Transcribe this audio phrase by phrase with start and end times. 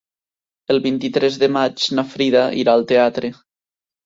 [0.75, 3.33] El vint-i-tres de maig na Frida irà al teatre.